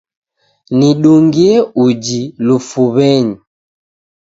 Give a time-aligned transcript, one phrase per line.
[0.77, 1.51] Nidungie
[1.85, 3.35] uji lufuw'enyi.